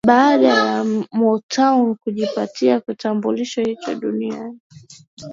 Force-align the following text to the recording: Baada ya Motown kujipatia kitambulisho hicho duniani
Baada 0.07 0.47
ya 0.47 0.83
Motown 1.11 1.95
kujipatia 1.95 2.79
kitambulisho 2.81 3.61
hicho 3.61 3.95
duniani 3.95 4.59